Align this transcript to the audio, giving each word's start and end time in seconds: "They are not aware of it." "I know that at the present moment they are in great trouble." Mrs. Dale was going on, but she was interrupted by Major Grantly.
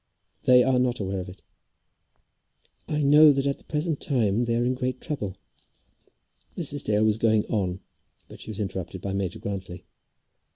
"They 0.45 0.63
are 0.63 0.79
not 0.79 0.99
aware 0.99 1.19
of 1.19 1.29
it." 1.29 1.43
"I 2.87 3.03
know 3.03 3.31
that 3.31 3.45
at 3.45 3.59
the 3.59 3.63
present 3.65 4.09
moment 4.09 4.47
they 4.47 4.55
are 4.55 4.65
in 4.65 4.73
great 4.73 4.99
trouble." 4.99 5.37
Mrs. 6.57 6.83
Dale 6.83 7.05
was 7.05 7.19
going 7.19 7.45
on, 7.45 7.81
but 8.27 8.39
she 8.39 8.49
was 8.49 8.59
interrupted 8.59 8.99
by 8.99 9.13
Major 9.13 9.37
Grantly. 9.37 9.85